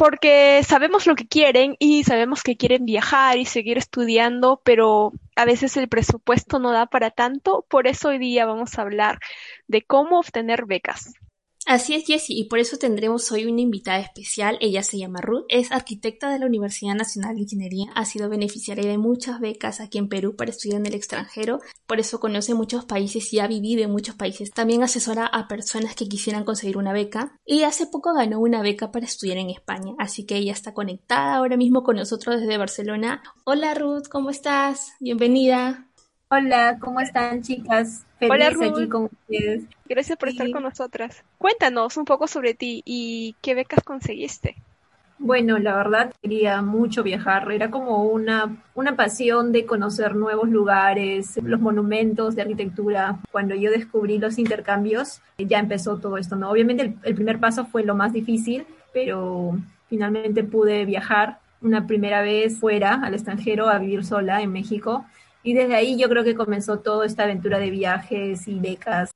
[0.00, 5.44] porque sabemos lo que quieren y sabemos que quieren viajar y seguir estudiando, pero a
[5.44, 7.66] veces el presupuesto no da para tanto.
[7.68, 9.18] Por eso hoy día vamos a hablar
[9.68, 11.12] de cómo obtener becas.
[11.66, 14.56] Así es, Jessie, y por eso tendremos hoy una invitada especial.
[14.60, 18.88] Ella se llama Ruth, es arquitecta de la Universidad Nacional de Ingeniería, ha sido beneficiaria
[18.88, 22.86] de muchas becas aquí en Perú para estudiar en el extranjero, por eso conoce muchos
[22.86, 24.50] países y ha vivido en muchos países.
[24.50, 28.90] También asesora a personas que quisieran conseguir una beca y hace poco ganó una beca
[28.90, 33.22] para estudiar en España, así que ella está conectada ahora mismo con nosotros desde Barcelona.
[33.44, 34.92] Hola Ruth, ¿cómo estás?
[34.98, 35.89] Bienvenida.
[36.32, 38.06] Hola, ¿cómo están chicas?
[38.20, 38.78] Feliz Hola, Ruth.
[38.78, 39.64] aquí con ustedes.
[39.84, 41.24] Gracias por estar con nosotras.
[41.38, 44.54] Cuéntanos un poco sobre ti y qué becas conseguiste.
[45.18, 51.36] Bueno, la verdad quería mucho viajar, era como una, una pasión de conocer nuevos lugares,
[51.42, 53.18] los monumentos de arquitectura.
[53.32, 56.48] Cuando yo descubrí los intercambios, ya empezó todo esto, ¿no?
[56.48, 59.58] Obviamente el, el primer paso fue lo más difícil, pero
[59.88, 65.04] finalmente pude viajar una primera vez fuera, al extranjero, a vivir sola en México.
[65.42, 69.10] Y desde ahí yo creo que comenzó toda esta aventura de viajes y becas.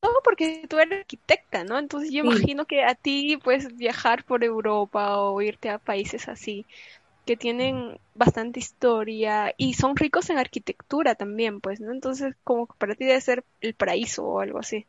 [0.00, 1.78] Todo porque tú eres arquitecta, ¿no?
[1.78, 2.20] Entonces yo Sí.
[2.20, 6.66] imagino que a ti puedes viajar por Europa o irte a países así
[7.26, 11.92] que tienen bastante historia y son ricos en arquitectura también, pues, ¿no?
[11.92, 14.88] Entonces como que para ti debe ser el paraíso o algo así.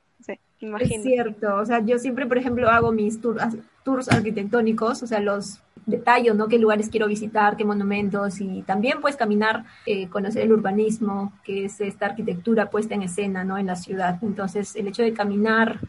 [0.78, 3.42] Es cierto, o sea, yo siempre, por ejemplo, hago mis tours,
[3.84, 6.48] tours arquitectónicos, o sea, los detallo, ¿no?
[6.50, 11.66] Qué lugares quiero visitar, qué monumentos y también pues caminar, eh, conocer el urbanismo, que
[11.66, 13.58] es esta arquitectura puesta en escena, ¿no?
[13.58, 14.20] En la ciudad.
[14.22, 15.80] Entonces, el hecho de caminar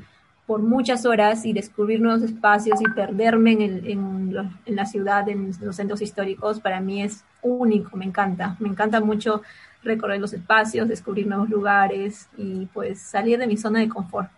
[0.47, 4.87] por muchas horas y descubrir nuevos espacios y perderme en, el- en lo- en la
[4.87, 8.57] ciudad, en los centros históricos, para mí es único, me encanta.
[8.61, 9.43] Me encanta mucho
[9.87, 14.31] recorrer los espacios, descubrir nuevos lugares y pues salir de mi zona de confort.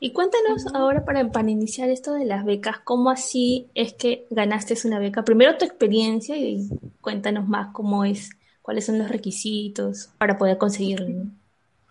[0.00, 4.74] Y cuéntanos ahora para, para iniciar esto de las becas, ¿cómo así es que ganaste
[4.84, 5.24] una beca?
[5.24, 6.68] Primero tu experiencia y
[7.00, 8.30] cuéntanos más cómo es,
[8.62, 11.26] cuáles son los requisitos para poder conseguirlo.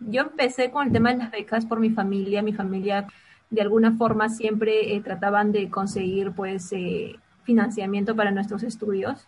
[0.01, 2.41] Yo empecé con el tema de las becas por mi familia.
[2.41, 3.07] Mi familia,
[3.50, 9.25] de alguna forma, siempre eh, trataban de conseguir, pues, eh, financiamiento para nuestros estudios.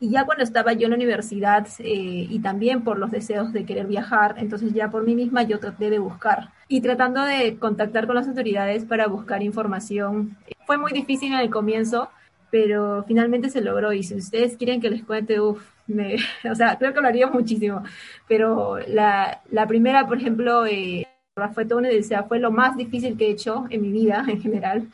[0.00, 3.64] Y ya cuando estaba yo en la universidad eh, y también por los deseos de
[3.64, 8.06] querer viajar, entonces ya por mí misma yo traté de buscar y tratando de contactar
[8.06, 10.36] con las autoridades para buscar información.
[10.66, 12.10] Fue muy difícil en el comienzo,
[12.50, 13.92] pero finalmente se logró.
[13.92, 15.62] Y si ustedes quieren que les cuente, uff,
[16.50, 17.82] o sea, creo que lo haría muchísimo.
[18.28, 21.06] Pero la, la primera, por ejemplo, eh,
[21.54, 24.40] fue toda una odisea, fue lo más difícil que he hecho en mi vida en
[24.40, 24.88] general.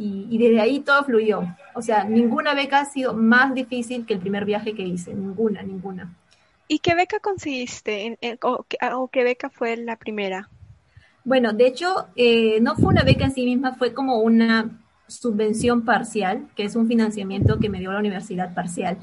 [0.00, 1.42] Y, y desde ahí todo fluyó.
[1.74, 5.12] O sea, ninguna beca ha sido más difícil que el primer viaje que hice.
[5.14, 6.10] Ninguna, ninguna.
[6.68, 8.06] ¿Y qué beca conseguiste?
[8.06, 10.48] En- en- o, qué, o qué beca fue la primera?
[11.24, 14.70] Bueno, de hecho, eh, no fue una beca en sí misma, fue como una
[15.06, 18.96] subvención parcial, que es un financiamiento que me dio la universidad parcial.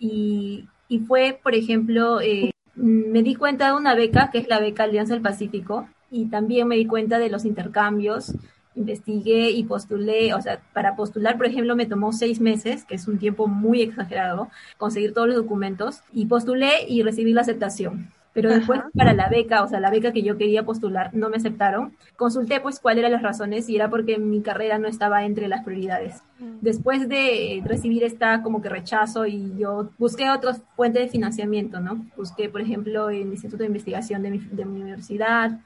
[0.00, 4.58] Y, y fue, por ejemplo, eh, me di cuenta de una beca, que es la
[4.58, 8.34] beca Alianza del Pacífico, y también me di cuenta de los intercambios,
[8.74, 13.08] investigué y postulé, o sea, para postular, por ejemplo, me tomó seis meses, que es
[13.08, 18.10] un tiempo muy exagerado, conseguir todos los documentos, y postulé y recibí la aceptación.
[18.34, 18.88] Pero después Ajá.
[18.96, 21.94] para la beca, o sea, la beca que yo quería postular, no me aceptaron.
[22.16, 25.64] Consulté pues cuáles eran las razones y era porque mi carrera no estaba entre las
[25.64, 26.22] prioridades.
[26.60, 32.06] Después de recibir esta como que rechazo y yo busqué otras fuentes de financiamiento, ¿no?
[32.16, 35.60] Busqué, por ejemplo, el Instituto de Investigación de mi, de mi universidad,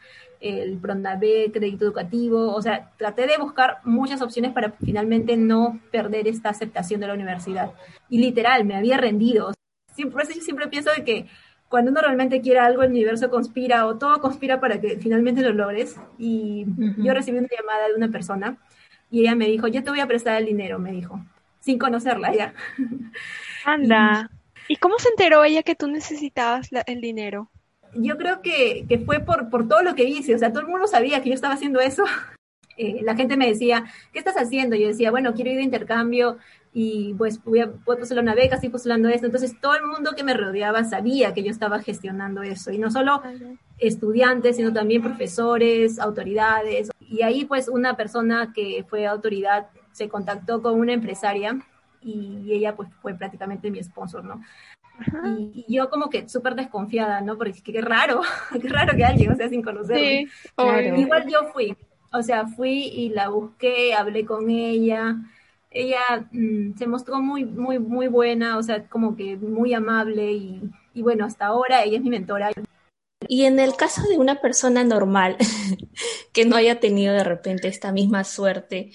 [0.49, 6.29] el Pronave, crédito educativo, o sea, traté de buscar muchas opciones para finalmente no perder
[6.29, 7.73] esta aceptación de la universidad.
[8.09, 9.53] Y literal, me había rendido.
[9.95, 11.27] Siempre, por eso yo siempre pienso de que
[11.69, 15.53] cuando uno realmente quiere algo, el universo conspira o todo conspira para que finalmente lo
[15.53, 15.97] logres.
[16.19, 17.03] Y Ujú.
[17.03, 18.57] yo recibí una llamada de una persona
[19.11, 21.21] y ella me dijo, yo te voy a prestar el dinero, me dijo,
[21.61, 22.55] sin conocerla ya.
[23.65, 24.31] Anda.
[24.69, 27.51] ¿Y cómo se enteró ella que tú necesitabas la- el dinero?
[27.95, 30.69] Yo creo que, que fue por, por todo lo que hice, o sea, todo el
[30.69, 32.05] mundo sabía que yo estaba haciendo eso.
[32.79, 34.77] Eh, la gente me decía, ¿qué estás haciendo?
[34.77, 36.37] Yo decía, bueno, quiero ir de intercambio
[36.75, 39.25] y pues voy a, voy a postular una beca, estoy postulando esto.
[39.25, 42.71] Entonces todo el mundo que me rodeaba sabía que yo estaba gestionando eso.
[42.71, 43.23] Y no solo
[43.79, 46.91] estudiantes, sino también profesores, autoridades.
[47.01, 51.59] Y ahí pues una persona que fue autoridad se contactó con una empresaria
[52.03, 54.43] y ella pues fue prácticamente mi sponsor, ¿no?
[55.25, 57.37] Y, y yo como que súper desconfiada, ¿no?
[57.37, 58.21] Porque qué raro,
[58.61, 60.27] qué raro que alguien, o sea, sin conocerme.
[60.27, 60.93] Sí, Claro.
[60.93, 60.97] obvio.
[60.97, 61.77] Igual yo fui,
[62.13, 65.17] o sea, fui y la busqué, hablé con ella.
[65.71, 70.63] Ella mm, se mostró muy, muy, muy buena, o sea, como que muy amable y,
[70.95, 72.51] y bueno, hasta ahora ella es mi mentora.
[73.29, 75.37] Y en el caso de una persona normal
[76.33, 78.93] que no haya tenido de repente esta misma suerte,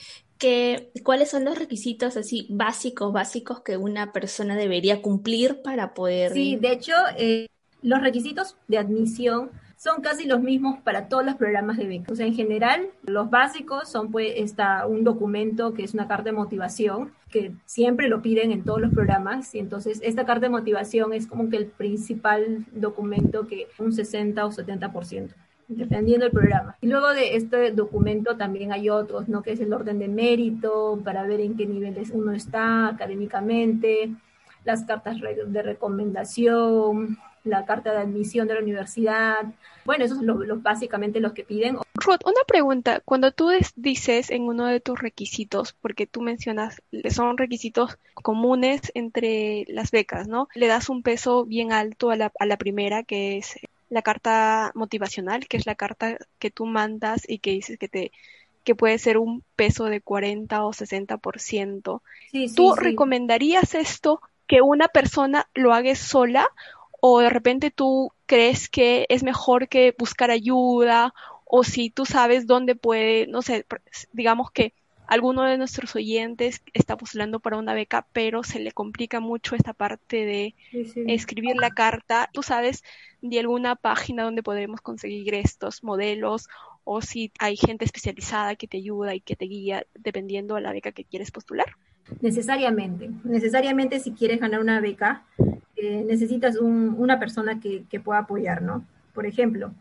[1.04, 6.34] ¿Cuáles son los requisitos así básicos, básicos que una persona debería cumplir para poder...
[6.34, 7.48] Sí, de hecho, eh,
[7.82, 9.52] los requisitos de admisión
[9.82, 12.14] son casi los mismos para todos los programas de beca.
[12.14, 16.26] O sea, en general, los básicos son pues está un documento que es una carta
[16.26, 20.50] de motivación, que siempre lo piden en todos los programas, y entonces esta carta de
[20.52, 25.34] motivación es como que el principal documento que un 60 o 70%
[25.78, 26.78] dependiendo del programa.
[26.82, 29.42] Y luego de este documento también hay otros, ¿no?
[29.42, 34.12] Que es el orden de mérito, para ver en qué niveles uno está académicamente,
[34.64, 39.54] las cartas de recomendación, la carta de admisión de la universidad.
[39.86, 41.78] Bueno, esos son básicamente los que piden.
[41.96, 43.02] Ruth, una pregunta.
[43.04, 49.66] Cuando tú dices en uno de tus requisitos, porque tú mencionas, son requisitos comunes entre
[49.68, 50.48] las becas, ¿no?
[50.54, 53.60] Le das un peso bien alto a la, a la primera, que es
[53.92, 58.12] la carta motivacional, que es la carta que tú mandas y que dices que te
[58.64, 62.02] que puede ser un peso de 40 o 60%.
[62.32, 66.48] Sí, sí, ¿Tú recomendarías esto que una persona lo haga sola
[67.00, 72.46] o de repente tú crees que es mejor que buscar ayuda o si tú sabes
[72.46, 73.66] dónde puede, no sé,
[74.14, 74.74] digamos que
[75.12, 79.74] alguno de nuestros oyentes está postulando para una beca, pero se le complica mucho esta
[79.74, 80.56] parte de
[81.06, 82.30] escribir la carta.
[82.32, 82.82] ¿Tú sabes
[83.22, 86.48] de alguna página donde podremos conseguir estos modelos
[86.86, 90.72] o si hay gente especializada que te ayuda y que te guía dependiendo de la
[90.72, 91.76] beca que quieres postular?
[92.22, 95.26] Necesariamente, necesariamente si quieres ganar una beca,
[95.76, 98.86] eh, necesitas una persona que, pueda apoyar, ¿no?
[99.14, 99.74] Por ejemplo,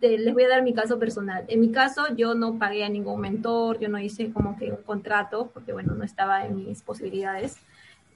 [0.00, 1.44] les voy a dar mi caso personal.
[1.48, 4.82] En mi caso, yo no pagué a ningún mentor, yo no hice como que un
[4.82, 7.56] contrato, porque bueno, no estaba en mis posibilidades,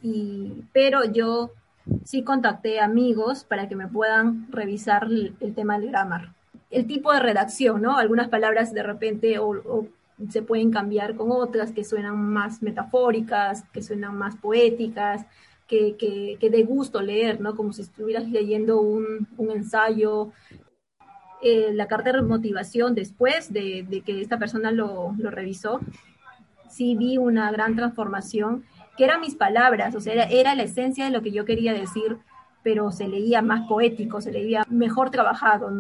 [0.03, 1.51] y, pero yo
[2.05, 6.35] sí contacté amigos para que me puedan revisar el, tema del grammar.
[6.71, 7.97] El tipo de redacción, ¿no?
[7.97, 9.87] Algunas palabras de repente o
[10.31, 15.27] se pueden cambiar con otras que suenan más metafóricas, que suenan más poéticas,
[15.67, 17.57] que, que, dé gusto leer, ¿no?
[17.57, 20.31] Como si estuvieras leyendo un, ensayo.
[21.47, 25.79] Eh, la carta de motivación después de, que esta persona lo, revisó,
[26.71, 28.65] sí vi una gran transformación,
[28.97, 32.17] que eran mis palabras, o sea, era, la esencia de lo que yo quería decir,
[32.63, 35.71] pero se leía más poético, se leía mejor trabajado.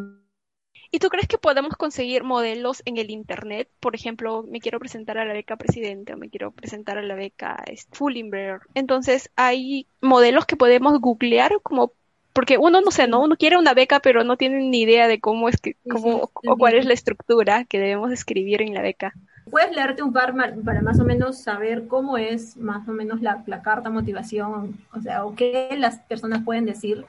[0.90, 3.70] ¿Y tú crees que podemos conseguir modelos en el Internet?
[3.80, 7.14] Por ejemplo, me quiero presentar a la beca presidente o me quiero presentar a la
[7.14, 8.60] beca este, Fulbright.
[8.74, 11.94] Entonces, hay modelos que podemos googlear como
[12.34, 13.22] porque uno no sé, ¿no?
[13.22, 16.56] Uno quiere una beca, pero no tiene ni idea de cómo es que, cómo, o
[16.56, 19.14] cuál es la estructura que debemos escribir en la beca.
[19.50, 20.34] Puedes leerte un par
[20.64, 25.00] para más o menos saber cómo es más o menos la, la carta motivación, o
[25.00, 27.06] sea, o qué las personas pueden decir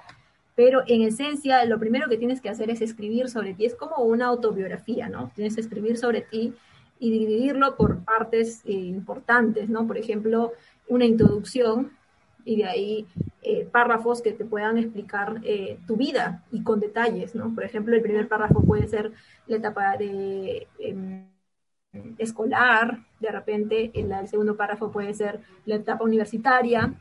[0.55, 3.97] pero en esencia lo primero que tienes que hacer es escribir sobre ti, es como
[3.97, 5.31] una autobiografía, ¿no?
[5.35, 6.53] Tienes que escribir sobre ti
[6.97, 9.85] y dividirlo por partes eh, importantes, ¿no?
[9.85, 10.53] Por ejemplo,
[10.87, 11.91] una introducción
[12.45, 13.07] y de ahí
[13.41, 17.53] eh, párrafos que te puedan explicar eh, tu vida y con detalles, ¿no?
[17.53, 19.11] Por ejemplo, el primer párrafo puede ser
[19.47, 21.27] la etapa de em,
[22.17, 26.93] escolar, de repente el, segundo párrafo puede ser la etapa universitaria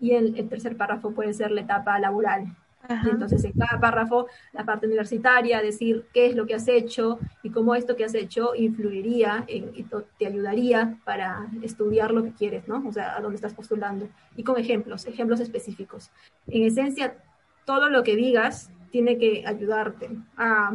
[0.00, 2.54] y el, el tercer párrafo puede ser la etapa laboral,
[2.88, 7.50] entonces, en cada párrafo, la parte universitaria, decir qué es lo que has hecho y
[7.50, 9.86] cómo esto que has hecho influiría en, y
[10.18, 12.82] te ayudaría para estudiar lo que quieres, ¿no?
[12.86, 14.08] O sea, a dónde estás postulando.
[14.36, 16.10] Y con ejemplos, ejemplos específicos.
[16.48, 17.16] En esencia,
[17.64, 20.74] todo lo que digas tiene que ayudarte a,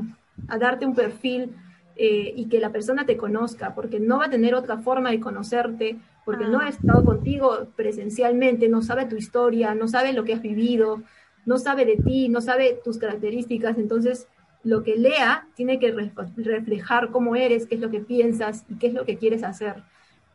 [0.59, 1.55] darte un perfil
[1.95, 5.19] eh, y que la persona te conozca, porque no va a tener otra forma de
[5.19, 6.69] conocerte, porque no ha ah.
[6.69, 11.03] estado contigo presencialmente, no sabe tu historia, no sabe lo que has vivido,
[11.47, 14.27] no sabe de ti, no sabe tus características, entonces
[14.63, 18.87] lo que lea tiene que reflejar cómo eres, qué es lo que piensas y qué
[18.87, 19.81] es lo que quieres hacer.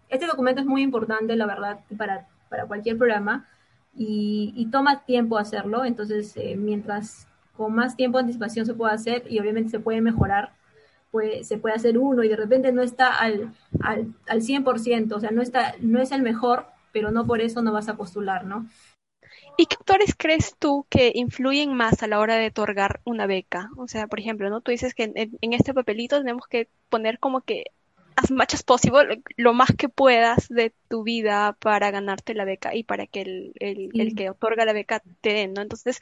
[0.09, 3.47] Este documento es muy importante, la verdad, para, para cualquier programa
[3.95, 7.29] y, toma tiempo hacerlo, entonces eh, mientras
[7.59, 10.55] con más tiempo de anticipación se puede hacer y obviamente se puede mejorar,
[11.11, 13.53] pues se puede hacer uno y de repente no está al,
[13.83, 17.61] al, al 100%, o sea, no, está, no es el mejor, pero no por eso
[17.61, 18.67] no vas a postular, ¿no?
[19.57, 23.71] ¿Y qué factores crees tú que influyen más a la hora de otorgar una beca?
[23.77, 24.61] O sea, por ejemplo, ¿no?
[24.61, 27.65] Tú dices que en, este papelito tenemos que poner como que
[28.17, 32.75] as much as possible, lo más que puedas de tu vida para ganarte la beca
[32.75, 35.63] y para que el, el, que otorga la beca te den, ¿no?
[35.63, 36.01] Entonces,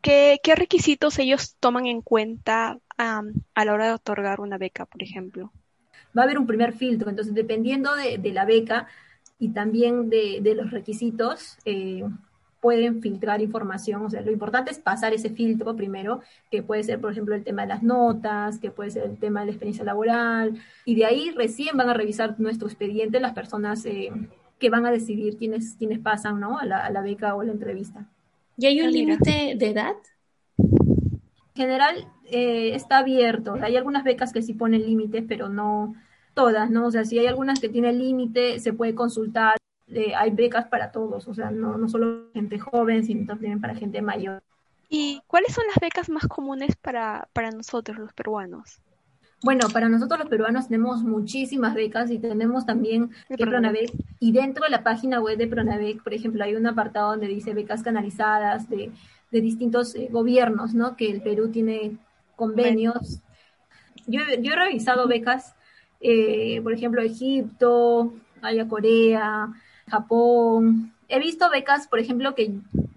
[0.00, 5.02] ¿qué, qué requisitos ellos toman en cuenta a la hora de otorgar una beca, por
[5.02, 5.52] ejemplo?
[6.16, 8.86] Va a haber un primer filtro, entonces dependiendo de, de la beca
[9.38, 12.04] y también de, de los requisitos, eh,
[12.62, 17.00] pueden filtrar información, o sea, lo importante es pasar ese filtro primero, que puede ser,
[17.00, 19.84] por ejemplo, el tema de las notas, que puede ser el tema de la experiencia
[19.84, 20.54] laboral,
[20.84, 24.12] y de ahí recién van a revisar nuestro expediente las personas eh,
[24.60, 26.56] que van a decidir quiénes, quiénes pasan ¿no?
[26.56, 28.06] a, la, a la beca o la entrevista.
[28.56, 29.96] ¿Y hay un límite de edad?
[30.56, 35.96] En general eh, está abierto, hay algunas becas que sí ponen límites, pero no
[36.32, 36.86] todas, ¿no?
[36.86, 39.56] O sea, si hay algunas que tienen límite, se puede consultar
[39.94, 43.74] eh, hay becas para todos, o sea, no, no solo gente joven, sino también para
[43.74, 44.42] gente mayor.
[44.88, 48.80] ¿Y cuáles son las becas más comunes para, para nosotros, los peruanos?
[49.42, 53.90] Bueno, para nosotros los peruanos tenemos muchísimas becas y tenemos también de Pronavec.
[54.20, 57.52] Y dentro de la página web de Pronavec, por ejemplo, hay un apartado donde dice
[57.52, 58.92] becas canalizadas de,
[59.32, 60.96] de distintos eh, gobiernos, ¿no?
[60.96, 61.96] Que el Perú tiene
[62.36, 63.20] convenios.
[64.06, 65.56] Yo, yo he revisado becas,
[66.00, 69.48] eh, por ejemplo, Egipto, haya Corea,
[69.88, 70.92] Japón.
[71.08, 72.52] He visto becas, por ejemplo, que,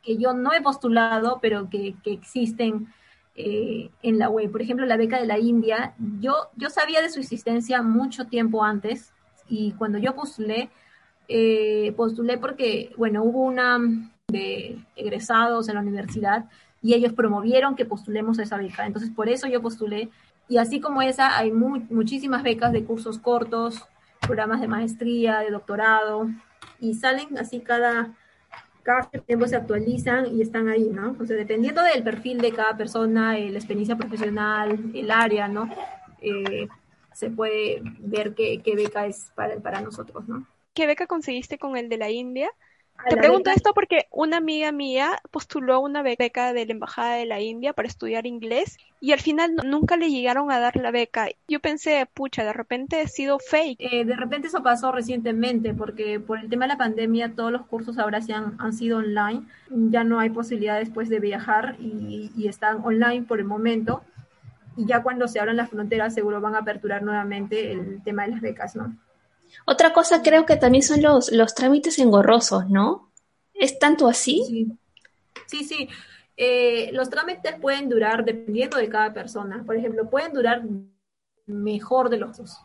[0.05, 2.87] yo no he postulado, pero que, existen
[3.35, 4.51] eh, en la web.
[4.51, 5.93] Por ejemplo, la beca de la India.
[6.19, 9.11] Yo, yo sabía de su existencia mucho tiempo antes
[9.49, 10.69] y cuando yo postulé,
[11.27, 13.79] eh, postulé porque, bueno, hubo una
[14.27, 16.45] de egresados en la universidad
[16.81, 18.85] y ellos promovieron que postulemos esa beca.
[18.85, 20.09] Entonces, por eso yo postulé.
[20.47, 23.83] Y así como esa, hay muchísimas becas de cursos cortos,
[24.21, 26.29] programas de maestría, de doctorado,
[26.79, 28.13] y salen así cada,
[28.83, 31.15] cada tiempo se actualizan y están ahí, ¿no?
[31.19, 35.69] O sea, dependiendo del perfil de cada persona, eh, la experiencia profesional, el área, ¿no?
[36.21, 36.67] Eh,
[37.13, 40.45] se puede ver qué, qué beca es para, para nosotros, ¿no?
[40.73, 42.49] ¿Qué beca conseguiste con el de la India?
[43.07, 47.39] Te pregunto esto porque una amiga mía postuló una beca de la Embajada de la
[47.39, 51.27] India para estudiar inglés y al final nunca le llegaron a dar la beca.
[51.47, 53.77] Yo pensé, pucha, de repente ha sido fake.
[53.79, 57.67] Eh, de repente eso pasó recientemente porque por el tema de la pandemia todos los
[57.67, 59.43] cursos ahora se han, han sido online.
[59.69, 64.01] Ya no hay posibilidad después de viajar y, y están online por el momento.
[64.77, 68.31] Y ya cuando se abran las fronteras seguro van a aperturar nuevamente el tema de
[68.31, 68.95] las becas, ¿no?
[69.65, 73.11] Otra cosa creo que también son los, los trámites engorrosos, ¿no?
[73.53, 74.77] ¿Es tanto así?
[75.47, 75.89] Sí, sí.
[76.37, 80.63] Eh, los trámites pueden durar, dependiendo de cada persona, por ejemplo, pueden durar
[81.45, 82.57] mejor de los dos.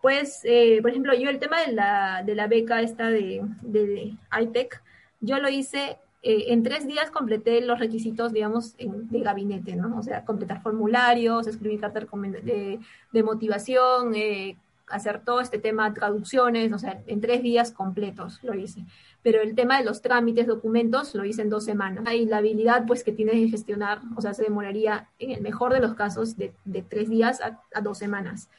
[0.00, 4.16] Pues, eh, por ejemplo, yo el tema de la, de la beca esta de, de,
[4.40, 4.82] ITEC,
[5.20, 9.98] yo lo hice eh, en tres días completé los requisitos, digamos, de gabinete, ¿no?
[9.98, 12.78] O sea, completar formularios, escribir cartas de,
[13.12, 14.56] de motivación, eh,
[14.92, 18.84] hacer todo este tema, traducciones, o sea, en tres días completos lo hice.
[19.22, 22.04] Pero el tema de los trámites, documentos, lo hice en dos semanas.
[22.14, 25.72] Y la habilidad, pues, que tienes que gestionar, o sea, se demoraría, en el mejor
[25.72, 26.52] de los casos, de,
[26.88, 28.50] tres días a, dos semanas.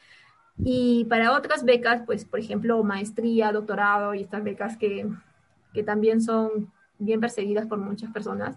[0.58, 5.06] Y para otras becas, pues, por ejemplo, maestría, doctorado y estas becas que,
[5.72, 8.56] que también son bien perseguidas por muchas personas,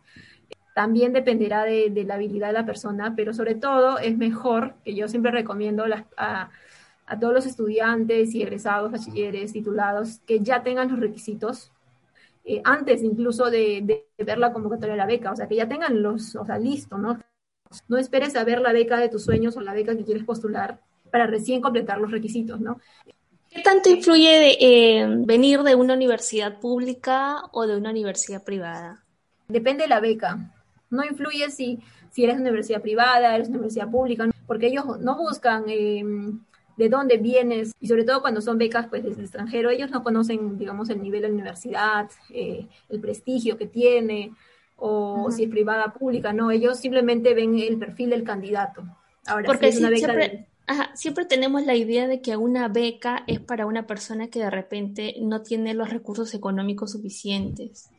[0.78, 5.08] también dependerá de, la habilidad de la persona, pero sobre todo es mejor, que yo
[5.08, 6.52] siempre recomiendo las, a,
[7.08, 11.72] a todos los estudiantes y egresados, bachilleres, titulados, que ya tengan los requisitos
[12.44, 16.02] eh, antes incluso de, ver la convocatoria de la beca, o sea, que ya tengan
[16.02, 17.20] los, o sea, listo, ¿no?
[17.90, 20.80] No esperes a ver la beca de tus sueños o la beca que quieres postular
[21.12, 22.80] para recién completar los requisitos, ¿no?
[23.50, 29.04] ¿Qué tanto influye eh, venir de una universidad pública o de una universidad privada?
[29.48, 30.54] Depende de la beca.
[30.90, 31.80] No influye si,
[32.12, 36.04] si eres una universidad privada, eres una universidad pública, porque ellos no buscan eh,
[36.78, 40.04] de dónde vienes, y sobre todo cuando son becas pues desde el extranjero, ellos no
[40.04, 44.34] conocen, digamos, el nivel de la universidad, eh, el prestigio que tiene,
[44.78, 48.84] o si es privada pública, no, ellos simplemente ven el perfil del candidato.
[49.26, 50.48] Ahora, Porque es una beca siempre,
[50.94, 55.16] siempre tenemos la idea de que una beca es para una persona que de repente
[55.20, 57.90] no tiene los recursos económicos suficientes.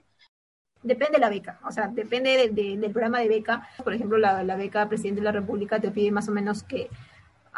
[0.85, 3.69] Depende de la beca, o sea, depende del programa de beca.
[3.83, 6.89] Por ejemplo, la, la beca Presidente de la República te pide más o menos que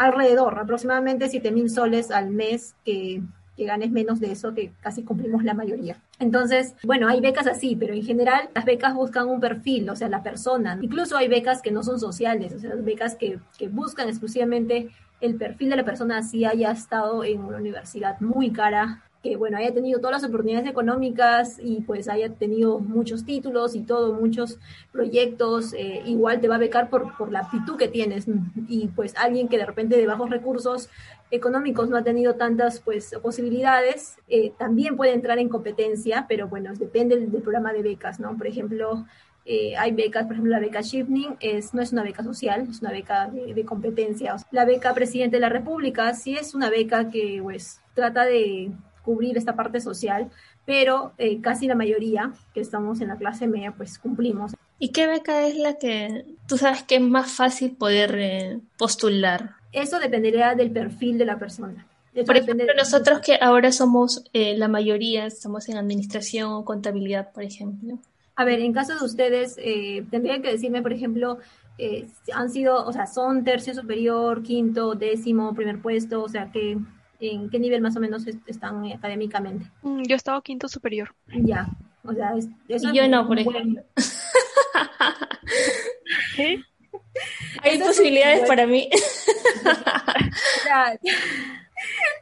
[0.01, 3.23] alrededor, aproximadamente 7 mil soles al mes que,
[3.55, 5.99] que ganes menos de eso, que casi cumplimos la mayoría.
[6.19, 10.09] Entonces, bueno, hay becas así, pero en general las becas buscan un perfil, o sea,
[10.09, 10.79] la persona.
[10.81, 14.89] Incluso hay becas que no son sociales, o sea, becas que, que buscan exclusivamente
[15.21, 19.59] el perfil de la persona, así haya estado en una universidad muy cara que bueno,
[19.59, 24.59] haya tenido todas las oportunidades económicas y pues haya tenido muchos títulos y todo, muchos
[24.93, 28.27] proyectos, eh, igual te va a becar por, por la aptitud que tienes
[28.69, 30.89] y pues alguien que de repente de bajos recursos
[31.31, 36.73] económicos no ha tenido tantas pues posibilidades, eh, también puede entrar en competencia, pero bueno,
[36.75, 38.37] depende del, programa de becas, ¿no?
[38.37, 39.07] Por ejemplo,
[39.45, 42.81] eh, hay becas, por ejemplo, la beca Shifting es, no es una beca social, es
[42.81, 44.37] una beca de, competencia.
[44.51, 48.73] La beca Presidente de la República sí es una beca que pues trata de
[49.11, 50.31] cubrir esta parte social,
[50.65, 54.53] pero eh, casi la mayoría que estamos en la clase media pues cumplimos.
[54.79, 59.57] ¿Y qué beca es la que tú sabes que es más fácil poder eh, postular?
[59.73, 61.89] Eso dependería del perfil de la persona.
[62.25, 67.43] Por ejemplo, nosotros que ahora somos eh, la mayoría, estamos en administración o contabilidad, por
[67.43, 67.99] ejemplo.
[68.37, 71.39] A ver, en caso de ustedes, eh, tendrían que decirme, por ejemplo,
[71.83, 76.77] eh, han sido, o sea, son tercio superior, quinto, décimo, primer puesto, o sea, que
[77.21, 79.67] en qué nivel más o menos están académicamente.
[79.83, 81.15] Mm, yo he estado quinto superior.
[81.29, 81.69] Ya,
[82.03, 82.35] o sea,
[82.69, 83.83] eso y yo no, por ejemplo.
[87.63, 88.91] Hay posibilidades para mí.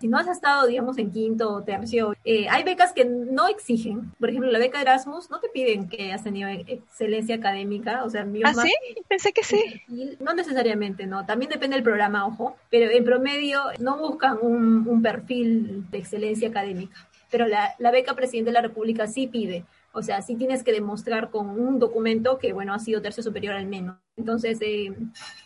[0.01, 4.13] si no has estado, digamos, en quinto o tercio, eh, hay becas que no exigen.
[4.19, 8.27] Por ejemplo, la beca Erasmus no te piden que hayas tenido excelencia académica, o sea,
[8.45, 8.73] ¿Ah, sí?
[9.09, 9.83] Pensé que sí.
[10.21, 11.27] No necesariamente, ¿no?
[11.27, 16.49] También depende del programa, ojo, pero en promedio no buscan un, un perfil de excelencia
[16.49, 16.97] académica.
[17.31, 19.65] Pero la, la beca Presidente de la República sí pide
[19.99, 23.57] o sea, sí tienes que demostrar con un documento que, bueno, ha sido tercio superior
[23.57, 23.97] al menos.
[24.17, 24.95] Entonces, eh,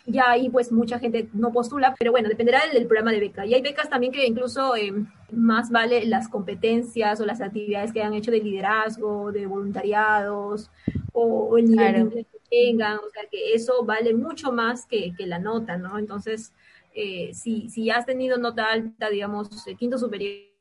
[0.05, 3.45] ya ahí pues mucha gente no postula, pero bueno, dependerá del, programa de beca.
[3.47, 4.93] Y hay becas también que incluso eh,
[5.31, 10.69] más vale las competencias o las actividades que han hecho de liderazgo, de voluntariados
[11.13, 12.97] o, el nivel que tengan.
[12.97, 15.97] O sea, que eso vale mucho más que, que la nota, ¿no?
[15.97, 16.53] Entonces,
[16.93, 20.53] eh, si, si has tenido nota alta, digamos, quinto superior,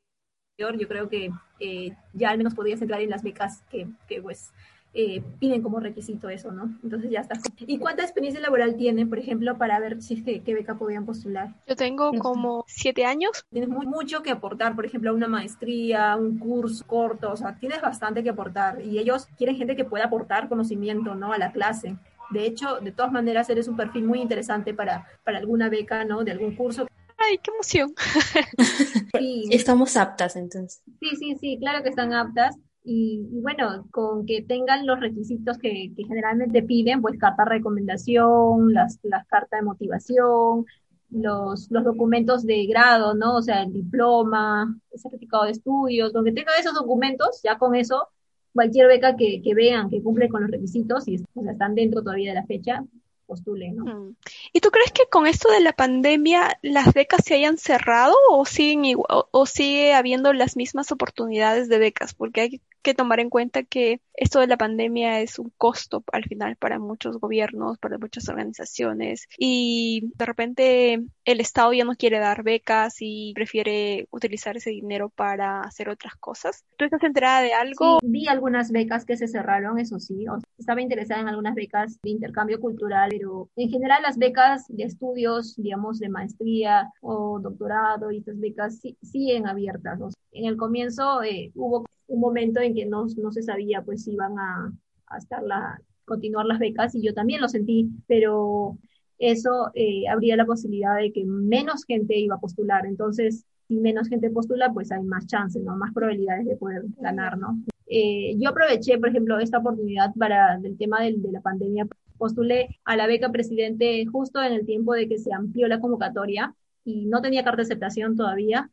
[0.78, 1.30] yo creo que
[1.62, 3.87] eh, ya al menos podrías entrar en las becas que,
[4.21, 4.52] pues
[4.95, 6.76] eh, piden como requisito eso, ¿no?
[6.83, 7.38] Entonces ya está.
[7.61, 11.54] ¿Y cuánta experiencia laboral tienen, por ejemplo, para ver si que qué beca podían postular?
[11.66, 13.47] Yo tengo como siete años.
[13.50, 17.57] Tienes muy, mucho que aportar, por ejemplo, a una maestría, un curso corto, o sea,
[17.59, 21.33] tienes bastante que aportar y ellos quieren gente que pueda aportar conocimiento, ¿no?
[21.33, 21.97] A la clase.
[22.31, 26.25] De hecho, de todas maneras, eres un perfil muy interesante para, para alguna beca, ¿no?
[26.25, 26.87] De algún curso.
[27.29, 27.95] ¡Ay, qué emoción!
[29.19, 29.45] sí.
[29.50, 30.83] Estamos aptas entonces.
[31.00, 32.57] Sí, sí, sí, claro que están aptas.
[32.85, 38.99] Y, bueno, con que tengan los requisitos que, generalmente piden, pues carta de recomendación, las,
[39.05, 40.67] las cartas de motivación,
[41.11, 43.37] los, los documentos de grado, ¿no?
[43.37, 47.76] O sea, el diploma, el certificado de estudios, con que tengan esos documentos, ya con
[47.76, 48.09] eso,
[48.52, 52.02] cualquier beca que, que vean que cumple con los requisitos y o sea, están dentro
[52.02, 52.85] todavía de la fecha,
[53.26, 54.15] postule, ¿no?
[54.52, 58.45] ¿Y tú crees que con esto de la pandemia las becas se hayan cerrado o
[58.45, 62.15] siguen o sigue habiendo las mismas oportunidades de becas?
[62.15, 66.25] Porque hay que tomar en cuenta que esto de la pandemia es un costo al
[66.25, 72.18] final para muchos gobiernos, para muchas organizaciones y de repente el Estado ya no quiere
[72.18, 76.64] dar becas y prefiere utilizar ese dinero para hacer otras cosas.
[76.76, 77.99] ¿Tú estás enterada de algo?
[78.00, 80.26] Sí, vi algunas becas que se cerraron, eso sí.
[80.58, 85.56] estaba interesada en algunas becas de intercambio cultural, pero en general las becas de estudios,
[85.56, 90.00] digamos, de maestría o doctorado y estas becas sí, siguen abiertas.
[90.32, 94.12] en el comienzo eh, hubo un momento en que no, no se sabía pues si
[94.12, 94.72] iban a,
[95.06, 98.78] a estar la, continuar las becas y yo también lo sentí, pero
[99.18, 102.86] eso eh, habría la posibilidad de que menos gente iba a postular.
[102.86, 105.76] Entonces, si menos gente postula, pues hay más chances, ¿no?
[105.76, 107.58] Más probabilidades de poder ganar, ¿no?
[107.86, 111.86] Eh, yo aproveché, por ejemplo, esta oportunidad para el tema de, de la pandemia.
[112.18, 116.54] Postulé a la beca presidente justo en el tiempo de que se amplió la convocatoria
[116.84, 118.70] y no tenía carta de aceptación todavía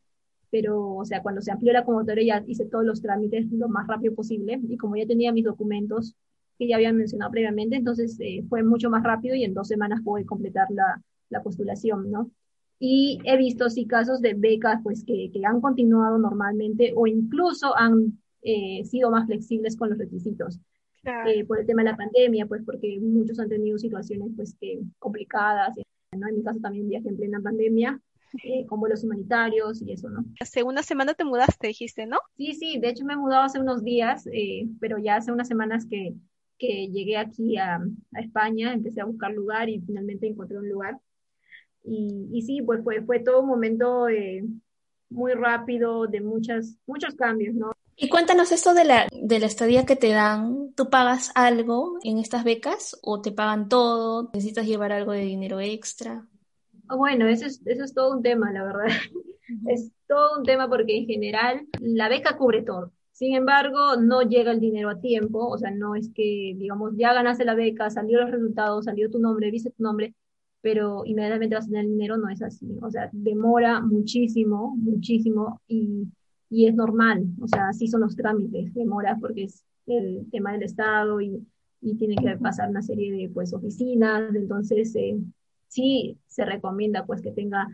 [0.50, 3.86] pero, o sea, cuando se amplió la convocatoria ya hice todos los trámites lo más
[3.86, 6.16] rápido posible y como ya tenía mis documentos
[6.58, 10.00] que ya habían mencionado previamente, entonces eh, fue mucho más rápido y en dos semanas
[10.04, 12.30] pude completar la, la postulación, ¿no?
[12.78, 17.76] Y he visto sí casos de becas pues que, que han continuado normalmente o incluso
[17.76, 20.58] han eh, sido más flexibles con los requisitos.
[21.02, 24.80] Eh, por el tema de la pandemia, pues porque muchos han tenido situaciones pues que
[24.98, 25.74] complicadas,
[26.16, 26.28] ¿no?
[26.28, 27.98] En mi caso también viajé en plena pandemia
[28.44, 30.24] eh, con vuelos humanitarios y eso, ¿no?
[30.40, 32.18] Hace una semana te mudaste, dijiste, ¿no?
[32.36, 35.48] Sí, sí, de hecho me he mudado hace unos días, eh, pero ya hace unas
[35.48, 36.14] semanas que,
[36.58, 40.98] que llegué aquí a, a, España, empecé a buscar lugar y finalmente encontré un lugar.
[41.82, 44.44] Y, y sí, pues fue, fue todo un momento eh,
[45.08, 47.72] muy rápido, de muchas, muchos cambios, ¿no?
[48.02, 50.72] Y cuéntanos esto de la, de la estadía que te dan.
[50.74, 54.30] ¿Tú pagas algo en estas becas o te pagan todo?
[54.32, 56.26] ¿Necesitas llevar algo de dinero extra?
[56.96, 58.86] Bueno, eso es, eso es todo un tema, la verdad.
[59.66, 62.92] Es todo un tema porque en general la beca cubre todo.
[63.10, 67.12] Sin embargo, no llega el dinero a tiempo, o sea, no es que, digamos, ya
[67.12, 70.14] ganaste la beca, salió los resultados, salió tu nombre, viste tu nombre,
[70.60, 72.66] pero inmediatamente vas a tener el dinero, no es así.
[72.80, 76.06] O sea, demora muchísimo, muchísimo y,
[76.48, 77.24] y es normal.
[77.40, 81.44] O sea, así son los trámites, demora porque es el tema del Estado y,
[81.80, 85.18] y tiene que pasar una serie de pues oficinas, entonces eh,
[85.70, 87.66] sí se recomienda pues que tenga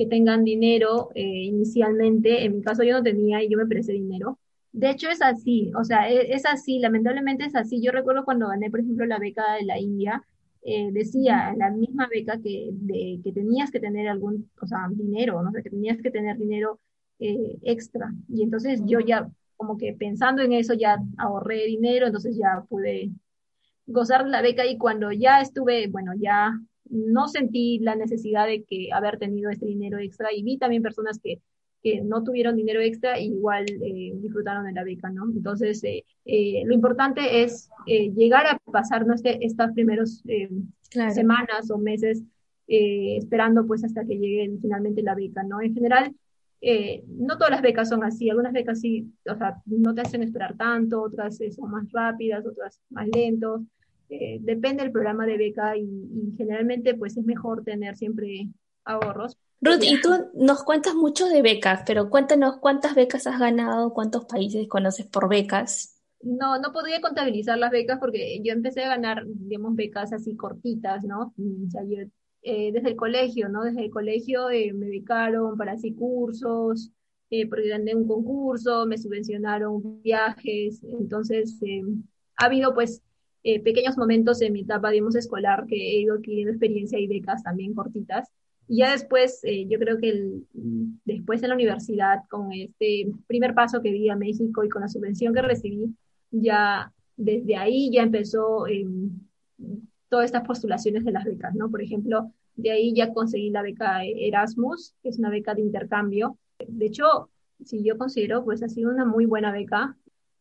[0.00, 2.46] que tengan dinero eh, inicialmente.
[2.46, 4.38] En mi caso yo no tenía y yo me presté dinero.
[4.72, 7.82] De hecho es así, o sea, e, es, así, lamentablemente es así.
[7.82, 10.22] Yo recuerdo cuando gané, por ejemplo, la beca de la India,
[10.62, 15.42] eh, decía la misma beca que, de, que tenías que tener algún, o sea, dinero,
[15.42, 15.50] ¿no?
[15.50, 16.80] O sea, que tenías que tener dinero
[17.18, 18.10] eh, extra.
[18.28, 23.10] Y entonces yo ya, como que pensando en eso, ya ahorré dinero, entonces ya pude
[23.86, 26.58] gozar de la beca y cuando ya estuve, bueno, ya
[26.90, 31.18] no sentí la necesidad de que haber tenido este dinero extra y vi también personas
[31.18, 31.40] que
[31.82, 35.24] que no tuvieron dinero extra igual eh, disfrutaron de la beca, ¿no?
[35.30, 39.14] Entonces, eh, eh, lo importante es llegar a pasar ¿no?
[39.14, 40.22] este, estas primeras
[41.12, 42.22] semanas o meses
[42.66, 45.60] esperando pues hasta que llegue finalmente la beca, ¿no?
[45.60, 46.14] En general,
[47.08, 50.56] no todas las becas son así, algunas becas sí, o sea, no te hacen esperar
[50.56, 53.62] tanto, otras son más rápidas, otras más lentos,
[54.40, 58.48] depende del programa de beca y, y generalmente pues es mejor tener siempre
[58.84, 63.92] ahorros Ruth, y tú nos cuentas mucho de becas, pero cuéntanos cuántas becas has ganado,
[63.92, 65.98] cuántos países conoces por becas.
[66.22, 71.04] No, no podría contabilizar las becas porque yo empecé a ganar, digamos, becas así cortitas,
[71.04, 71.34] ¿no?
[71.36, 71.98] O sea, yo,
[72.42, 73.64] eh, desde el colegio, ¿no?
[73.64, 76.90] Desde el colegio eh, me becaron para así cursos,
[77.28, 81.58] eh, porque gané un concurso, me subvencionaron viajes, entonces
[82.36, 83.02] ha habido pues
[83.42, 87.74] pequeños momentos en mi etapa, digamos, escolar que he ido adquiriendo experiencia y becas también
[87.74, 88.28] cortitas.
[88.68, 90.46] Y ya después, eh, yo creo que el,
[91.04, 94.88] después en la universidad, con este primer paso que di a México y con la
[94.88, 95.94] subvención que recibí,
[96.30, 98.86] ya desde ahí ya empezó eh,
[100.08, 101.70] todas estas postulaciones de las becas, ¿no?
[101.70, 106.38] Por ejemplo, de ahí ya conseguí la beca Erasmus, que es una beca de intercambio.
[106.68, 107.30] De hecho,
[107.64, 109.96] si yo considero, pues ha sido una muy buena beca.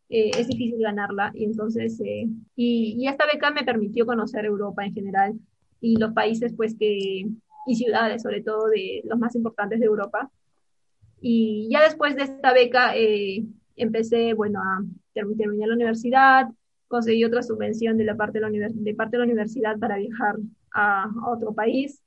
[0.10, 4.94] Eh, es difícil ganarla y entonces, y, y esta beca me permitió conocer Europa en
[4.94, 5.40] general
[5.82, 7.28] y los países, pues, que,
[7.66, 10.30] y ciudades, sobre todo de los más importantes de Europa.
[11.22, 13.46] Y ya después de esta beca eh,
[13.76, 16.48] empecé, bueno, a terminar la universidad,
[16.88, 20.38] conseguí otra subvención de la parte de la, de parte de la universidad para viajar
[20.74, 22.02] a, otro país,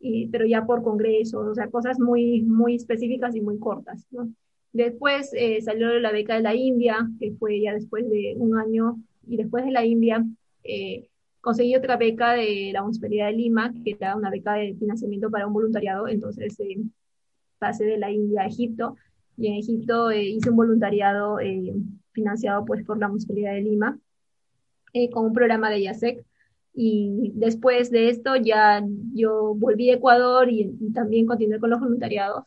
[0.00, 4.06] y, pero ya por congresos, o sea, cosas muy, muy específicas y muy cortas.
[4.10, 4.28] ¿no?
[4.72, 9.02] Después eh, salió la beca de la India, que fue ya después de un año,
[9.26, 10.24] y después de la India
[10.64, 11.08] eh,
[11.40, 15.46] conseguí otra beca de la Municipalidad de Lima, que era una beca de financiamiento para
[15.46, 16.78] un voluntariado, entonces eh,
[17.58, 18.96] pasé de la India a Egipto,
[19.36, 21.74] y en Egipto eh, hice un voluntariado eh,
[22.12, 23.98] financiado pues por la Municipalidad de Lima,
[25.12, 26.24] con un programa de YASEC,
[26.74, 32.44] y después de esto ya yo volví a Ecuador y también continué con los voluntariados,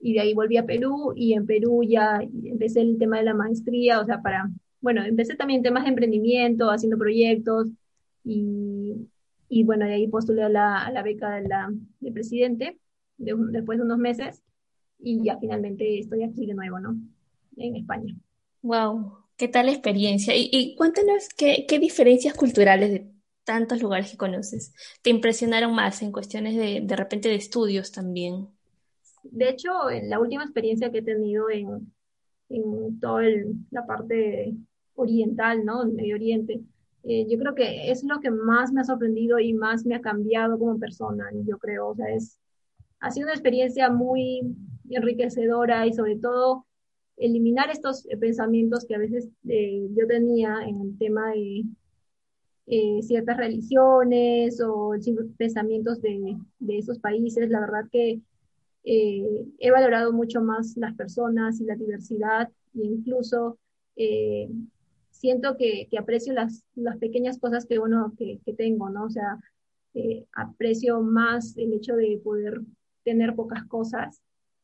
[0.00, 3.34] y de ahí volví a Perú, y en Perú ya empecé el tema de la
[3.34, 7.68] maestría, o sea, para, bueno, empecé también temas de emprendimiento, haciendo proyectos,
[8.24, 9.08] y,
[9.48, 12.78] y bueno, de ahí postulé a la, a la beca de la, del presidente
[13.20, 14.42] después de unos meses
[14.98, 16.96] y ya finalmente estoy aquí de nuevo, ¿no?
[17.56, 18.14] En España.
[18.62, 20.34] Wow, qué tal experiencia.
[20.36, 23.10] Y, y cuéntanos qué, qué, diferencias culturales de
[23.44, 28.48] tantos lugares que conoces te impresionaron más en cuestiones de, de repente de estudios también.
[29.22, 29.70] De hecho,
[30.02, 31.92] la última experiencia que he tenido en,
[32.48, 33.22] en toda
[33.70, 34.54] la parte
[34.94, 35.82] oriental, ¿no?
[35.82, 36.60] En Medio Oriente,
[37.04, 40.00] eh, yo creo que es lo que más me ha sorprendido y más me ha
[40.00, 42.38] cambiado como persona, yo creo, o sea, es,
[43.00, 44.42] ha sido una experiencia muy
[44.90, 46.66] enriquecedora y sobre todo
[47.16, 51.64] eliminar estos pensamientos que a veces eh, yo tenía en el tema de
[52.66, 54.92] eh, ciertas religiones o
[55.36, 57.48] pensamientos de, de, esos países.
[57.50, 58.20] La verdad que
[58.82, 63.58] he valorado mucho más las personas y la diversidad e incluso
[65.20, 66.64] siento que, aprecio las,
[66.98, 69.04] pequeñas cosas que uno que, tengo, ¿no?
[69.04, 69.38] O sea,
[69.94, 72.60] eh, aprecio más el hecho de poder
[73.04, 74.22] tener pocas cosas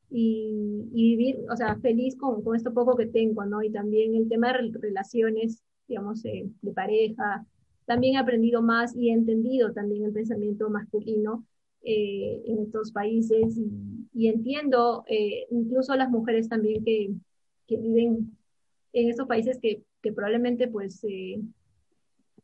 [0.09, 3.63] y, y vivir, o sea, feliz con, con, esto poco que tengo, ¿no?
[3.63, 7.45] Y también el tema de relaciones, digamos, eh, de pareja,
[7.85, 11.45] también he aprendido más y he entendido también el pensamiento masculino
[11.87, 13.57] eh, en estos países
[14.13, 17.11] y, entiendo eh, incluso las mujeres también que,
[17.67, 18.37] que viven
[18.93, 21.41] en estos países que que probablemente pues eh,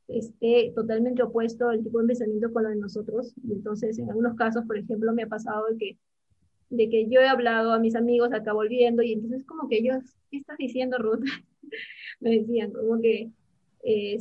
[0.08, 3.32] esté totalmente opuesto el tipo de pensamiento con lo de nosotros.
[3.46, 5.98] Y entonces, en algunos casos, por ejemplo, me ha pasado de que,
[6.70, 10.02] de que yo he hablado a mis amigos acá volviendo y entonces como que ellos,
[10.30, 11.22] ¿qué estás diciendo, Ruth?
[12.20, 13.30] me decían, como que...
[13.82, 14.18] Eh,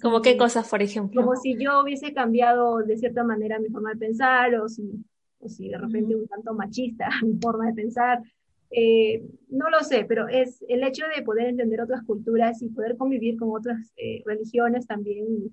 [0.00, 1.22] como qué cosas, por ejemplo.
[1.22, 5.04] Como si yo hubiese cambiado de cierta manera mi forma de pensar o si,
[5.40, 8.22] o si de repente un tanto machista mi forma de pensar.
[8.70, 12.96] Eh, no lo sé, pero es el hecho de poder entender otras culturas y poder
[12.96, 15.52] convivir con otras eh, religiones también y,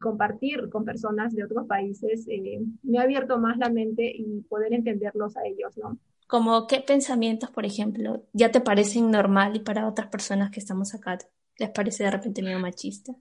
[0.00, 4.72] compartir con personas de otros países eh, me ha abierto más la mente y poder
[4.72, 5.98] entenderlos a ellos, ¿no?
[6.26, 10.94] Como qué pensamientos, por ejemplo, ya te parecen normal y para otras personas que estamos
[10.94, 11.18] acá
[11.58, 13.14] les parece de repente medio machista.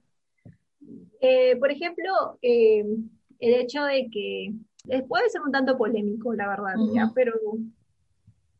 [1.21, 2.85] Eh, por ejemplo, eh,
[3.39, 4.53] el hecho de que
[5.07, 6.75] puede ser un tanto polémico, la verdad,
[7.15, 7.33] pero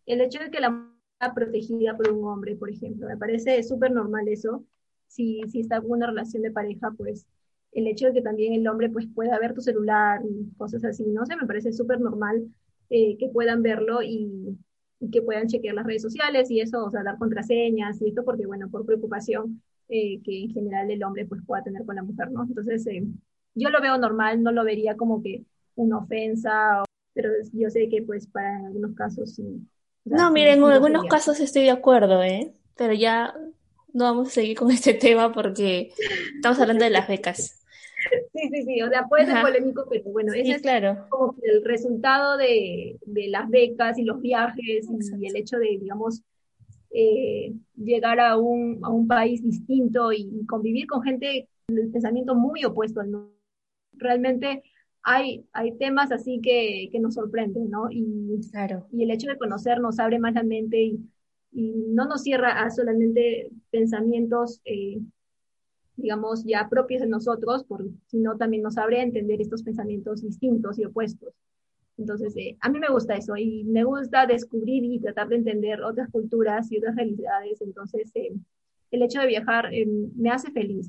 [0.06, 3.92] el hecho de que la mujer protegida por un hombre, por ejemplo, me parece súper
[3.92, 4.64] normal eso.
[5.08, 7.28] Si, si está con una relación de pareja, pues
[7.74, 11.04] el hecho de que también el hombre pues pueda ver tu celular y cosas así,
[11.06, 12.48] no sé, me parece súper normal
[12.90, 14.58] eh, que puedan verlo y,
[15.12, 18.46] que puedan chequear las redes sociales y eso, o sea, dar contraseñas y esto porque,
[18.46, 22.32] bueno, por preocupación eh, que en general el hombre pues pueda tener con la mujer,
[22.32, 22.44] ¿no?
[22.44, 23.04] Entonces, eh,
[23.56, 25.44] yo lo veo normal, no lo vería como que
[25.76, 29.44] una ofensa, pero yo sé que pues para algunos casos sí.
[30.06, 32.54] no, miren, en algunos casos estoy de acuerdo, ¿eh?
[32.76, 33.34] Pero ya
[33.94, 35.92] no vamos a seguir con este tema porque
[36.36, 37.63] estamos hablando de las becas.
[38.44, 40.62] Sí, sí, sí, o sea, puede ser polémico, pero bueno, ese es
[41.10, 46.22] como el resultado de, de, las becas y los viajes y el hecho de, digamos,
[46.92, 52.66] eh, llegar a un, a un país distinto y, convivir con gente del pensamiento muy
[52.66, 53.34] opuesto al nuestro.
[53.94, 54.64] Realmente
[55.04, 57.90] hay, hay temas así que, que nos sorprenden, ¿no?
[57.90, 58.88] Y, claro.
[58.92, 61.00] y el hecho de conocernos abre más la mente y,
[61.54, 65.00] y no nos cierra a solamente pensamientos eh,
[65.96, 70.80] digamos, ya propios de nosotros, por, sino también nos abre a entender estos pensamientos distintos
[70.80, 71.34] y opuestos.
[71.98, 75.82] Entonces, eh, a mí me gusta eso y me gusta descubrir y tratar de entender
[75.84, 77.62] otras culturas y otras realidades.
[77.62, 78.34] Entonces, eh,
[78.92, 80.88] el hecho de viajar eh, me hace feliz.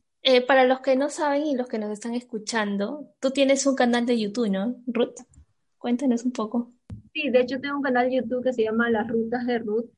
[0.48, 4.06] para los que no saben y los que nos están escuchando, tú tienes un canal
[4.06, 5.20] de YouTube, ¿no, Ruth?
[5.76, 6.72] Cuéntanos un poco.
[7.12, 9.90] Sí, de hecho tengo un canal de YouTube que se llama Las Rutas de Ruth.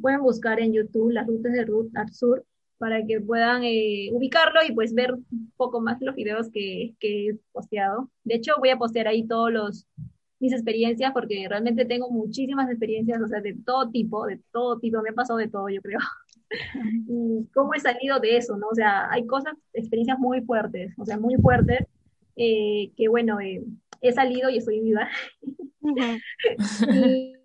[0.00, 2.44] pueden buscar en YouTube Las Rutas de Ruth Sur
[2.78, 7.28] para que puedan eh, ubicarlo y pues ver un poco más los videos que, que,
[7.28, 8.10] he posteado.
[8.24, 9.86] De hecho, voy a postear ahí todos los
[10.40, 15.00] mis experiencias porque realmente tengo muchísimas experiencias, o sea, de todo tipo, de todo tipo,
[15.00, 16.00] me ha pasado de todo, yo creo.
[17.08, 18.68] y cómo he salido de eso, ¿no?
[18.68, 21.86] O sea, hay cosas, experiencias muy fuertes, o sea, muy fuertes,
[22.36, 23.64] eh, que bueno, eh,
[24.00, 25.08] he salido y estoy viva.
[26.92, 27.36] y,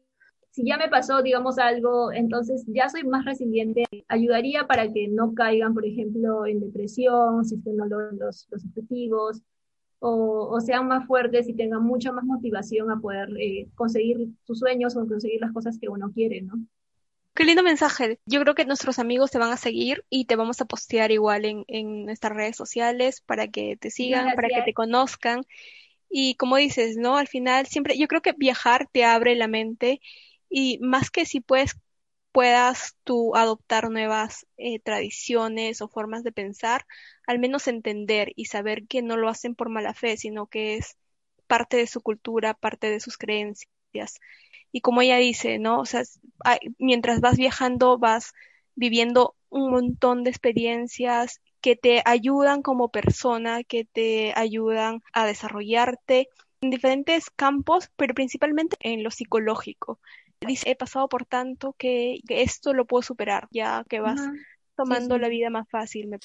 [0.59, 3.85] si ya me pasó, digamos, algo, entonces ya soy más resiliente.
[4.09, 8.45] Ayudaría para que no caigan, por ejemplo, en depresión, si es que no logran los,
[8.51, 9.41] los objetivos,
[9.99, 14.59] o, o, sean más fuertes y tengan mucha más motivación a poder eh, conseguir sus
[14.59, 16.55] sueños o conseguir las cosas que uno quiere, ¿no?
[17.35, 18.19] Qué lindo mensaje.
[18.25, 21.45] Yo creo que nuestros amigos te van a seguir y te vamos a postear igual
[21.45, 25.43] en, en nuestras redes sociales para que te sigan, para que te conozcan.
[26.09, 27.15] Y como dices, ¿no?
[27.15, 30.01] Al final siempre, yo creo que viajar te abre la mente
[30.49, 31.77] y más que si puedes,
[32.31, 36.85] puedas tú adoptar nuevas eh, tradiciones o formas de pensar,
[37.27, 40.97] al menos entender y saber que no lo hacen por mala fe, sino que es
[41.47, 44.19] parte de su cultura, parte de sus creencias.
[44.71, 45.79] Y como ella dice, ¿no?
[45.79, 46.03] O sea,
[46.77, 48.33] mientras vas viajando, vas
[48.75, 56.29] viviendo un montón de experiencias que te ayudan como persona, que te ayudan a desarrollarte
[56.61, 59.99] en diferentes campos, pero principalmente en lo psicológico
[60.47, 64.21] dice, he pasado por tanto que, esto lo puedo superar, ya que vas
[64.75, 66.17] tomando la vida más fácil.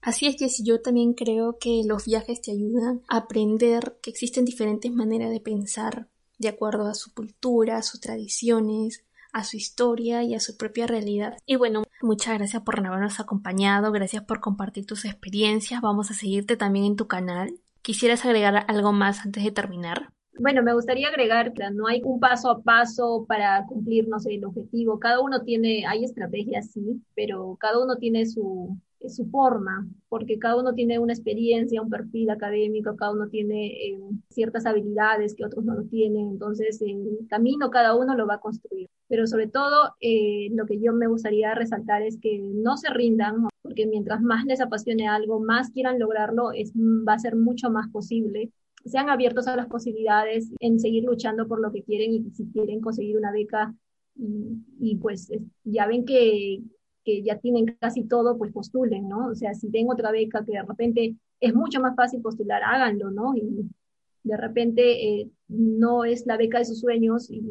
[0.00, 4.44] Así es, que yo también creo que los viajes te ayudan a aprender que existen
[4.44, 10.22] diferentes maneras de pensar de acuerdo a su cultura, a sus tradiciones, a su historia
[10.22, 11.36] y a su propia realidad.
[11.46, 16.56] Y bueno, muchas gracias por habernos acompañado, gracias por compartir tus experiencias, vamos a seguirte
[16.56, 17.58] también en tu canal.
[17.82, 20.13] ¿Quisieras agregar algo más antes de terminar?
[20.38, 24.34] Bueno, me gustaría agregar que no hay un paso a paso para cumplir, no sé,
[24.34, 24.98] el objetivo.
[24.98, 28.76] Cada uno tiene, hay estrategias, sí, pero cada uno tiene su,
[29.08, 33.98] su forma, porque cada uno tiene una experiencia, un perfil académico, cada uno tiene eh,
[34.30, 38.40] ciertas habilidades que otros no lo tienen, entonces el camino cada uno lo va a
[38.40, 38.88] construir.
[39.08, 43.46] Pero sobre todo, eh, lo que yo me gustaría resaltar es que no se rindan,
[43.62, 47.88] porque mientras más les apasione algo, más quieran lograrlo, es, va a ser mucho más
[47.90, 48.50] posible
[48.84, 52.80] sean abiertos a las posibilidades en seguir luchando por lo que quieren y si quieren
[52.80, 53.74] conseguir una beca
[54.16, 55.30] y, pues
[55.64, 56.60] ya ven que,
[57.04, 59.28] que, ya tienen casi todo, pues postulen, ¿no?
[59.28, 63.10] O sea, si ven otra beca que de repente es mucho más fácil postular, háganlo,
[63.10, 63.34] ¿no?
[63.36, 63.68] Y
[64.22, 67.42] de repente eh, no es la beca de sus sueños y,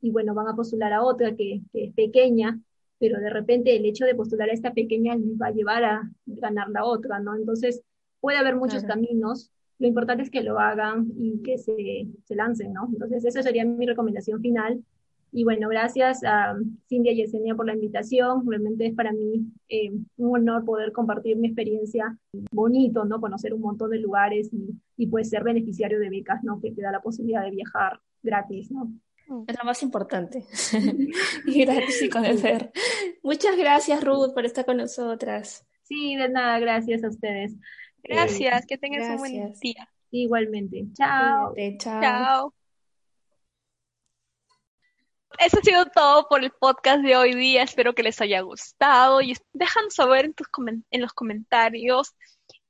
[0.00, 2.58] y bueno, van a postular a otra que, que, es pequeña,
[2.98, 6.10] pero de repente el hecho de postular a esta pequeña les va a llevar a
[6.26, 7.36] ganar la otra, ¿no?
[7.36, 7.82] Entonces,
[8.20, 12.74] puede haber muchos caminos lo importante es que lo hagan y que se, se lancen,
[12.74, 12.86] ¿no?
[12.92, 14.84] Entonces, esa sería mi recomendación final.
[15.32, 16.54] Y bueno, gracias a
[16.86, 18.46] Cindy y Yesenia por la invitación.
[18.46, 22.18] Realmente es para mí eh, un honor poder compartir mi experiencia.
[22.52, 23.20] Bonito, ¿no?
[23.20, 26.60] Conocer un montón de lugares y, y pues ser beneficiario de becas, ¿no?
[26.60, 28.92] Que te da la posibilidad de viajar gratis, ¿no?
[29.28, 29.44] Mm.
[29.46, 30.44] Es lo más importante.
[31.46, 32.70] y gratis y conocer.
[33.22, 35.66] Muchas gracias, Ruth, por estar con nosotras.
[35.84, 37.56] Sí, de nada, gracias a ustedes.
[38.02, 39.88] Gracias, que tengas un buen día.
[40.10, 40.86] Igualmente.
[40.94, 41.54] Chao.
[41.78, 42.00] chao.
[42.00, 42.54] Chao.
[45.38, 47.62] Eso ha sido todo por el podcast de hoy día.
[47.62, 50.48] Espero que les haya gustado y déjanos saber en, tus
[50.90, 52.14] en los comentarios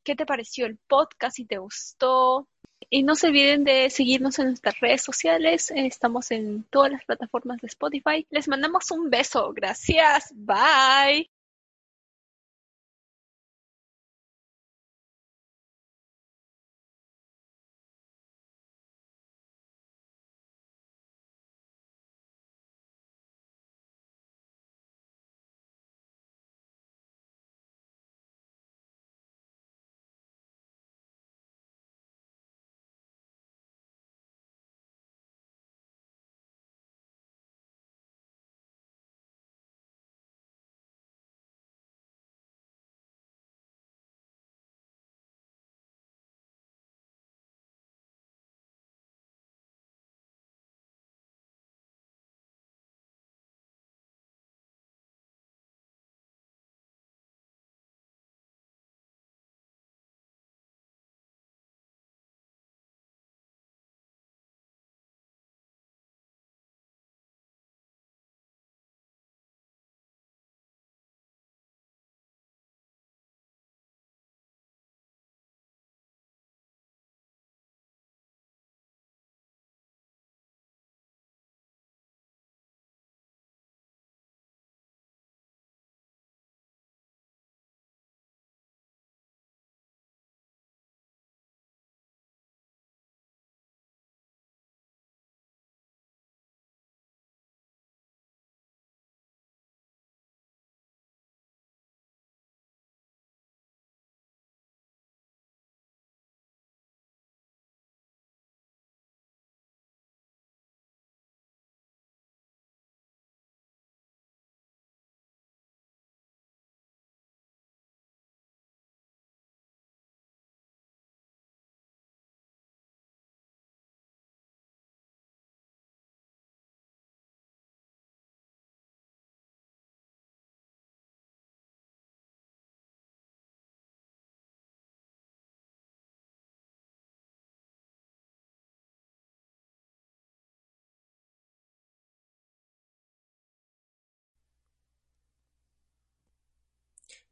[0.05, 2.49] qué te pareció el podcast, si te gustó.
[2.89, 5.71] Y no se olviden de seguirnos en nuestras redes sociales.
[5.75, 8.27] Estamos en todas las plataformas de Spotify.
[8.31, 9.53] Les mandamos un beso.
[9.53, 10.33] Gracias.
[10.35, 11.31] Bye.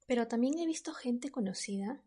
[0.08, 2.00] Pero también he visto gente conocida